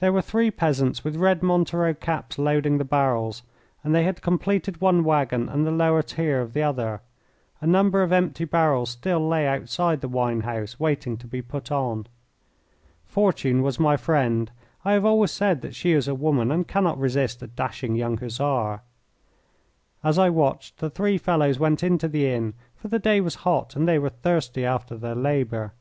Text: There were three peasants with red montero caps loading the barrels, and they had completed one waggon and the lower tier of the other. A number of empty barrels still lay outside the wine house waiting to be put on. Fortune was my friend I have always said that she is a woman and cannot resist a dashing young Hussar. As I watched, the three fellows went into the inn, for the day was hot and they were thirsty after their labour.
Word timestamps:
There 0.00 0.12
were 0.12 0.20
three 0.20 0.50
peasants 0.50 1.02
with 1.02 1.16
red 1.16 1.42
montero 1.42 1.94
caps 1.94 2.38
loading 2.38 2.76
the 2.76 2.84
barrels, 2.84 3.42
and 3.82 3.94
they 3.94 4.02
had 4.04 4.20
completed 4.20 4.82
one 4.82 5.02
waggon 5.02 5.48
and 5.48 5.64
the 5.66 5.70
lower 5.70 6.02
tier 6.02 6.42
of 6.42 6.52
the 6.52 6.62
other. 6.62 7.00
A 7.62 7.66
number 7.66 8.02
of 8.02 8.12
empty 8.12 8.44
barrels 8.44 8.90
still 8.90 9.26
lay 9.26 9.46
outside 9.48 10.02
the 10.02 10.06
wine 10.08 10.42
house 10.42 10.78
waiting 10.78 11.16
to 11.16 11.26
be 11.26 11.40
put 11.40 11.72
on. 11.72 12.06
Fortune 13.06 13.62
was 13.62 13.80
my 13.80 13.96
friend 13.96 14.50
I 14.84 14.92
have 14.92 15.06
always 15.06 15.30
said 15.30 15.62
that 15.62 15.74
she 15.74 15.92
is 15.92 16.06
a 16.06 16.14
woman 16.14 16.52
and 16.52 16.68
cannot 16.68 16.98
resist 16.98 17.42
a 17.42 17.46
dashing 17.46 17.94
young 17.94 18.18
Hussar. 18.18 18.82
As 20.04 20.18
I 20.18 20.28
watched, 20.28 20.80
the 20.80 20.90
three 20.90 21.16
fellows 21.16 21.58
went 21.58 21.82
into 21.82 22.08
the 22.08 22.30
inn, 22.30 22.52
for 22.76 22.88
the 22.88 22.98
day 22.98 23.22
was 23.22 23.36
hot 23.36 23.74
and 23.74 23.88
they 23.88 23.98
were 23.98 24.10
thirsty 24.10 24.66
after 24.66 24.98
their 24.98 25.14
labour. 25.14 25.72